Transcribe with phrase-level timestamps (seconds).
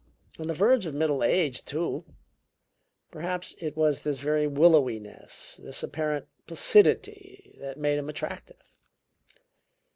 [0.39, 2.05] On the verge of middle age, too!
[3.11, 8.63] Perhaps it was this very willowiness, this apparent placidity that made him attractive.